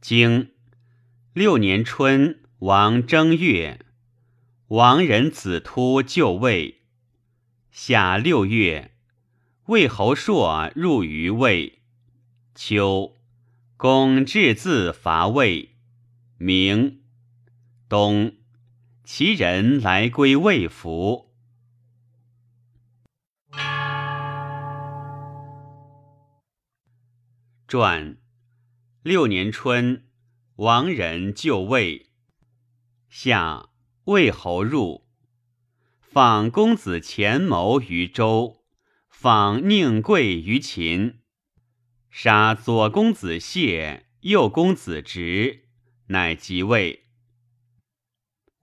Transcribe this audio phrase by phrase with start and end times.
[0.00, 0.52] 经
[1.32, 3.84] 六年春，王正月，
[4.68, 6.82] 王人子突就位。
[7.72, 8.94] 夏六月，
[9.66, 11.82] 魏侯朔入于魏。
[12.54, 13.16] 秋，
[13.76, 15.76] 公至自伐魏。
[16.36, 17.02] 明，
[17.88, 18.36] 冬，
[19.02, 21.32] 齐人来归魏服。
[27.66, 28.16] 传。
[29.08, 30.04] 六年春，
[30.56, 32.10] 王人就位。
[33.08, 33.70] 夏，
[34.04, 35.06] 魏侯入，
[35.98, 38.66] 访公子虔谋于周，
[39.08, 41.20] 访宁贵于秦，
[42.10, 45.70] 杀左公子谢，右公子直，
[46.08, 47.04] 乃即位。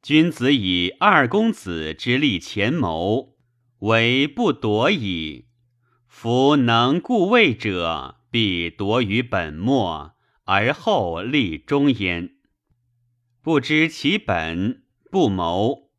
[0.00, 3.34] 君子以二公子之立前谋，
[3.80, 5.48] 为不夺矣。
[6.06, 10.14] 夫能固位者，必夺于本末。
[10.50, 12.34] 而后立中焉，
[13.42, 15.90] 不知其本，不谋；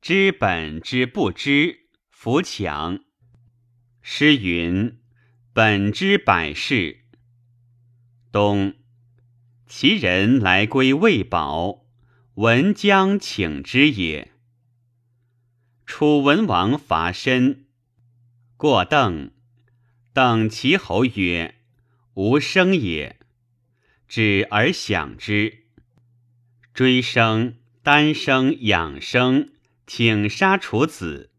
[0.00, 3.04] 知本之不知，弗强。
[4.00, 4.98] 诗云
[5.52, 7.04] ：“本之百事。”
[8.32, 8.76] 冬，
[9.66, 11.84] 其人来归未保，
[12.36, 14.32] 闻将请之也。
[15.84, 17.66] 楚文王伐申，
[18.56, 19.32] 过邓，
[20.14, 21.56] 邓其侯曰
[22.16, 23.18] ：“吾生也。”
[24.14, 25.64] 止而享之，
[26.74, 29.52] 追生、单生、养生，
[29.86, 31.30] 请杀楚子。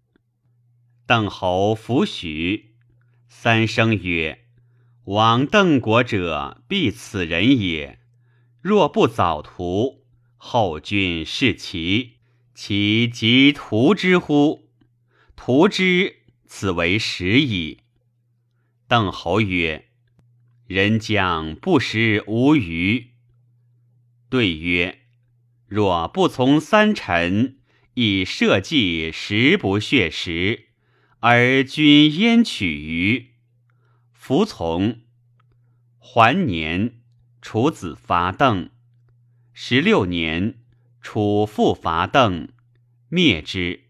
[1.06, 2.74] 邓侯弗许。
[3.28, 4.46] 三生曰
[5.06, 8.00] ：“亡邓国者，必此人也。
[8.60, 10.04] 若不早图，
[10.38, 12.14] 后君是其，
[12.56, 14.72] 其即图之乎？
[15.36, 17.82] 图之，此为时矣。”
[18.90, 19.90] 邓侯曰。
[20.74, 23.12] 人将不食无鱼。
[24.28, 25.02] 对曰：
[25.68, 27.60] 若不从三臣，
[27.94, 30.70] 以社稷食不血食，
[31.20, 33.36] 而君焉取鱼？
[34.14, 35.02] 服从。
[36.00, 36.96] 还年，
[37.40, 38.72] 楚子伐邓。
[39.54, 40.56] 十六年，
[41.02, 42.50] 楚复伐邓，
[43.10, 43.84] 灭之。